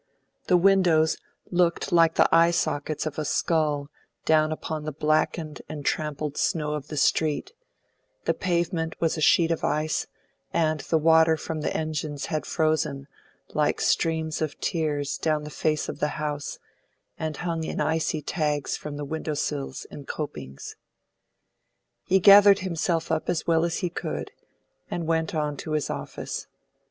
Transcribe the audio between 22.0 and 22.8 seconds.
He gathered